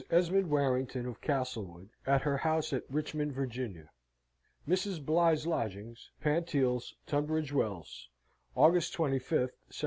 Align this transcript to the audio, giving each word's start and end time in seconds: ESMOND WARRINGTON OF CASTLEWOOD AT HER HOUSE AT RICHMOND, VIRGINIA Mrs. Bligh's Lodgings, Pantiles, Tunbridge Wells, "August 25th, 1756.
ESMOND 0.09 0.49
WARRINGTON 0.49 1.05
OF 1.05 1.21
CASTLEWOOD 1.21 1.89
AT 2.07 2.23
HER 2.23 2.37
HOUSE 2.37 2.73
AT 2.73 2.85
RICHMOND, 2.89 3.33
VIRGINIA 3.33 3.89
Mrs. 4.67 5.05
Bligh's 5.05 5.45
Lodgings, 5.45 6.09
Pantiles, 6.19 6.95
Tunbridge 7.05 7.53
Wells, 7.53 8.09
"August 8.55 8.93
25th, 8.93 9.53
1756. 9.69 9.79